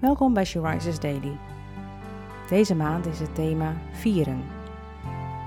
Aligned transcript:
Welkom 0.00 0.34
bij 0.34 0.44
She 0.44 0.98
Daily. 1.00 1.38
Deze 2.48 2.74
maand 2.74 3.06
is 3.06 3.18
het 3.18 3.34
thema 3.34 3.76
vieren. 3.92 4.42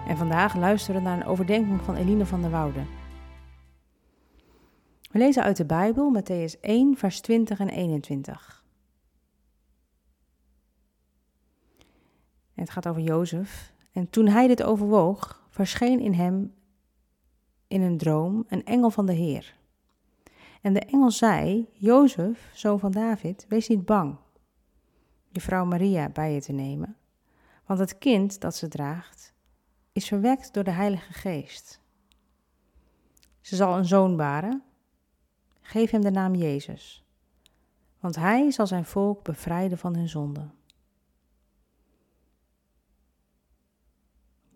En 0.07 0.17
vandaag 0.17 0.55
luisteren 0.55 1.01
we 1.01 1.07
naar 1.07 1.17
een 1.17 1.25
overdenking 1.25 1.81
van 1.81 1.95
Eline 1.95 2.25
van 2.25 2.41
der 2.41 2.49
Woude. 2.49 2.85
We 5.11 5.17
lezen 5.17 5.43
uit 5.43 5.57
de 5.57 5.65
Bijbel 5.65 6.15
Matthäus 6.19 6.59
1, 6.61 6.97
vers 6.97 7.21
20 7.21 7.59
en 7.59 7.69
21. 7.69 8.63
En 12.55 12.61
het 12.61 12.69
gaat 12.69 12.87
over 12.87 13.01
Jozef. 13.01 13.73
En 13.91 14.09
toen 14.09 14.27
hij 14.27 14.47
dit 14.47 14.63
overwoog, 14.63 15.47
verscheen 15.49 15.99
in 15.99 16.13
hem 16.13 16.53
in 17.67 17.81
een 17.81 17.97
droom 17.97 18.45
een 18.47 18.65
engel 18.65 18.89
van 18.89 19.05
de 19.05 19.13
Heer. 19.13 19.55
En 20.61 20.73
de 20.73 20.79
engel 20.79 21.11
zei: 21.11 21.67
Jozef, 21.71 22.51
zoon 22.53 22.79
van 22.79 22.91
David, 22.91 23.45
wees 23.49 23.67
niet 23.67 23.85
bang 23.85 24.21
je 25.33 25.41
vrouw 25.41 25.65
Maria 25.65 26.09
bij 26.09 26.33
je 26.33 26.41
te 26.41 26.51
nemen, 26.51 26.97
want 27.65 27.79
het 27.79 27.97
kind 27.97 28.41
dat 28.41 28.55
ze 28.55 28.67
draagt 28.67 29.33
is 29.91 30.07
verwekt 30.07 30.53
door 30.53 30.63
de 30.63 30.71
Heilige 30.71 31.13
Geest. 31.13 31.81
Ze 33.41 33.55
zal 33.55 33.77
een 33.77 33.85
zoon 33.85 34.17
baren. 34.17 34.63
Geef 35.61 35.91
hem 35.91 36.01
de 36.01 36.11
naam 36.11 36.35
Jezus, 36.35 37.05
want 37.99 38.15
hij 38.15 38.51
zal 38.51 38.67
zijn 38.67 38.85
volk 38.85 39.23
bevrijden 39.23 39.77
van 39.77 39.95
hun 39.95 40.09
zonden. 40.09 40.53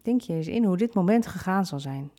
Denk 0.01 0.21
je 0.21 0.33
eens 0.33 0.47
in 0.47 0.63
hoe 0.63 0.77
dit 0.77 0.93
moment 0.93 1.27
gegaan 1.27 1.65
zal 1.65 1.79
zijn. 1.79 2.11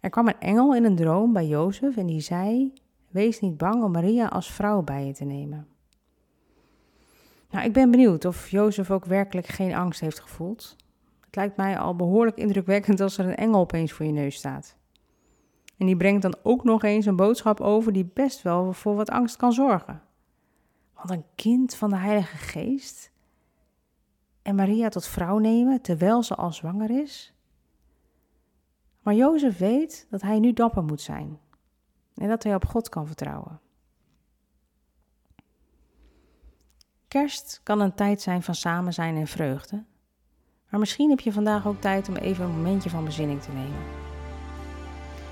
Er 0.00 0.10
kwam 0.10 0.28
een 0.28 0.40
engel 0.40 0.74
in 0.74 0.84
een 0.84 0.96
droom 0.96 1.32
bij 1.32 1.46
Jozef 1.46 1.96
en 1.96 2.06
die 2.06 2.20
zei: 2.20 2.72
Wees 3.08 3.40
niet 3.40 3.56
bang 3.56 3.82
om 3.82 3.90
Maria 3.90 4.26
als 4.26 4.52
vrouw 4.52 4.82
bij 4.82 5.06
je 5.06 5.12
te 5.14 5.24
nemen. 5.24 5.68
Nou, 7.54 7.66
ik 7.66 7.72
ben 7.72 7.90
benieuwd 7.90 8.24
of 8.24 8.48
Jozef 8.48 8.90
ook 8.90 9.04
werkelijk 9.04 9.46
geen 9.46 9.74
angst 9.74 10.00
heeft 10.00 10.20
gevoeld. 10.20 10.76
Het 11.20 11.36
lijkt 11.36 11.56
mij 11.56 11.78
al 11.78 11.96
behoorlijk 11.96 12.36
indrukwekkend 12.36 13.00
als 13.00 13.18
er 13.18 13.24
een 13.24 13.36
engel 13.36 13.60
opeens 13.60 13.92
voor 13.92 14.06
je 14.06 14.12
neus 14.12 14.36
staat. 14.36 14.76
En 15.76 15.86
die 15.86 15.96
brengt 15.96 16.22
dan 16.22 16.36
ook 16.42 16.64
nog 16.64 16.82
eens 16.82 17.06
een 17.06 17.16
boodschap 17.16 17.60
over 17.60 17.92
die 17.92 18.10
best 18.14 18.42
wel 18.42 18.72
voor 18.72 18.94
wat 18.94 19.10
angst 19.10 19.36
kan 19.36 19.52
zorgen. 19.52 20.02
Want 20.94 21.10
een 21.10 21.24
kind 21.34 21.74
van 21.74 21.90
de 21.90 21.96
Heilige 21.96 22.36
Geest 22.36 23.10
en 24.42 24.54
Maria 24.54 24.88
tot 24.88 25.06
vrouw 25.06 25.38
nemen 25.38 25.80
terwijl 25.80 26.22
ze 26.22 26.34
al 26.34 26.52
zwanger 26.52 26.90
is. 27.02 27.34
Maar 29.02 29.14
Jozef 29.14 29.58
weet 29.58 30.06
dat 30.10 30.22
hij 30.22 30.38
nu 30.38 30.52
dapper 30.52 30.84
moet 30.84 31.00
zijn 31.00 31.38
en 32.14 32.28
dat 32.28 32.42
hij 32.42 32.54
op 32.54 32.64
God 32.64 32.88
kan 32.88 33.06
vertrouwen. 33.06 33.60
Kerst 37.14 37.60
kan 37.62 37.80
een 37.80 37.94
tijd 37.94 38.22
zijn 38.22 38.42
van 38.42 38.54
samen 38.54 38.92
zijn 38.92 39.16
en 39.16 39.26
vreugde. 39.26 39.84
Maar 40.68 40.80
misschien 40.80 41.10
heb 41.10 41.20
je 41.20 41.32
vandaag 41.32 41.66
ook 41.66 41.80
tijd 41.80 42.08
om 42.08 42.16
even 42.16 42.44
een 42.44 42.56
momentje 42.56 42.90
van 42.90 43.04
bezinning 43.04 43.42
te 43.42 43.50
nemen. 43.52 43.82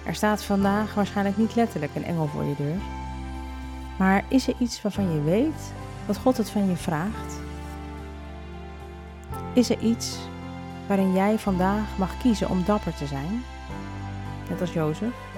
Er 0.07 0.15
staat 0.15 0.45
vandaag 0.45 0.95
waarschijnlijk 0.95 1.37
niet 1.37 1.55
letterlijk 1.55 1.95
een 1.95 2.05
engel 2.05 2.27
voor 2.27 2.45
je 2.45 2.55
deur. 2.57 2.77
Maar 3.99 4.25
is 4.29 4.49
er 4.49 4.55
iets 4.59 4.83
waarvan 4.83 5.13
je 5.13 5.23
weet 5.23 5.73
dat 6.07 6.19
God 6.19 6.37
het 6.37 6.51
van 6.51 6.69
je 6.69 6.77
vraagt? 6.77 7.41
Is 9.55 9.71
er 9.71 9.79
iets 9.79 10.19
waarin 10.87 11.13
jij 11.13 11.39
vandaag 11.39 11.99
mag 11.99 12.19
kiezen 12.19 12.51
om 12.51 12.65
dapper 12.65 12.95
te 12.95 13.07
zijn? 13.07 13.43
Net 14.49 14.61
als 14.61 14.73
Jozef. 14.73 15.32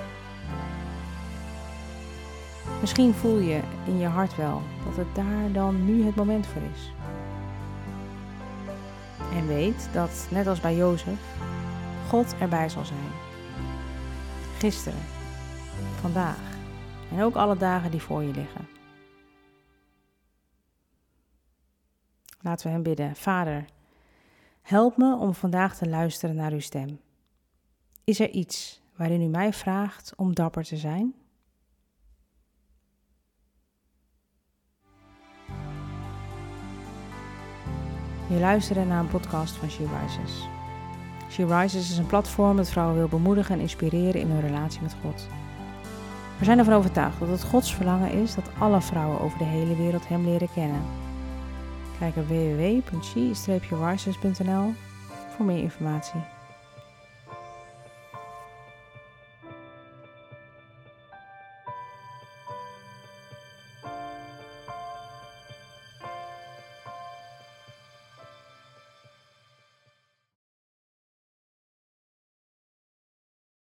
Misschien 2.84 3.14
voel 3.14 3.38
je 3.38 3.60
in 3.86 3.98
je 3.98 4.06
hart 4.06 4.36
wel 4.36 4.62
dat 4.84 4.96
het 4.96 5.14
daar 5.14 5.52
dan 5.52 5.84
nu 5.84 6.04
het 6.04 6.14
moment 6.14 6.46
voor 6.46 6.62
is. 6.62 6.92
En 9.32 9.46
weet 9.46 9.88
dat, 9.92 10.28
net 10.30 10.46
als 10.46 10.60
bij 10.60 10.76
Jozef, 10.76 11.36
God 12.08 12.34
erbij 12.38 12.68
zal 12.68 12.84
zijn. 12.84 13.10
Gisteren, 14.58 14.98
vandaag 16.00 16.56
en 17.10 17.22
ook 17.22 17.34
alle 17.34 17.56
dagen 17.56 17.90
die 17.90 18.02
voor 18.02 18.22
je 18.22 18.32
liggen. 18.32 18.68
Laten 22.40 22.66
we 22.66 22.72
hem 22.72 22.82
bidden. 22.82 23.16
Vader, 23.16 23.64
help 24.62 24.96
me 24.96 25.16
om 25.16 25.34
vandaag 25.34 25.76
te 25.76 25.88
luisteren 25.88 26.34
naar 26.34 26.52
uw 26.52 26.60
stem. 26.60 27.00
Is 28.04 28.20
er 28.20 28.30
iets 28.30 28.82
waarin 28.96 29.22
u 29.22 29.26
mij 29.26 29.52
vraagt 29.52 30.12
om 30.16 30.34
dapper 30.34 30.64
te 30.64 30.76
zijn? 30.76 31.14
Je 38.26 38.38
luistert 38.38 38.88
naar 38.88 39.00
een 39.00 39.08
podcast 39.08 39.54
van 39.54 39.70
She 39.70 39.86
Rises. 40.00 40.48
She 41.30 41.46
Rises 41.46 41.90
is 41.90 41.98
een 41.98 42.06
platform 42.06 42.56
dat 42.56 42.70
vrouwen 42.70 42.96
wil 42.96 43.08
bemoedigen 43.08 43.54
en 43.54 43.60
inspireren 43.60 44.20
in 44.20 44.30
hun 44.30 44.40
relatie 44.40 44.82
met 44.82 44.96
God. 45.02 45.26
We 46.38 46.44
zijn 46.44 46.58
ervan 46.58 46.74
overtuigd 46.74 47.18
dat 47.18 47.28
het 47.28 47.44
Gods 47.44 47.74
verlangen 47.74 48.10
is 48.10 48.34
dat 48.34 48.50
alle 48.58 48.80
vrouwen 48.80 49.20
over 49.20 49.38
de 49.38 49.44
hele 49.44 49.76
wereld 49.76 50.08
Hem 50.08 50.24
leren 50.24 50.52
kennen. 50.54 50.82
Kijk 51.98 52.16
op 52.16 52.28
www.she-rises.nl 52.28 54.72
voor 55.36 55.44
meer 55.44 55.62
informatie. 55.62 56.20